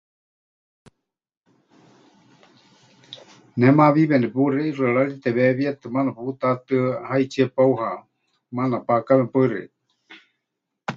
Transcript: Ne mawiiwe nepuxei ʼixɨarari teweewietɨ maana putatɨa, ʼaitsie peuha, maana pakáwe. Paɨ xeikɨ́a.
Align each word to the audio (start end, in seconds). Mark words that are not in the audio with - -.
Ne 3.57 3.67
mawiiwe 3.77 4.15
nepuxei 4.19 4.67
ʼixɨarari 4.69 5.15
teweewietɨ 5.23 5.85
maana 5.93 6.09
putatɨa, 6.17 6.81
ʼaitsie 7.09 7.45
peuha, 7.55 7.89
maana 8.55 8.77
pakáwe. 8.87 9.23
Paɨ 9.31 9.45
xeikɨ́a. 9.51 9.69